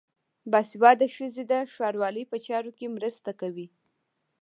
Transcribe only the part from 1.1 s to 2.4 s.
ښځې د ښاروالۍ په